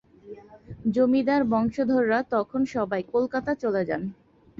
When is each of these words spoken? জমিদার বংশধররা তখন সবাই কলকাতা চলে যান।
জমিদার 0.93 1.41
বংশধররা 1.51 2.19
তখন 2.33 2.61
সবাই 2.73 3.01
কলকাতা 3.13 3.51
চলে 3.63 3.81
যান। 3.89 4.01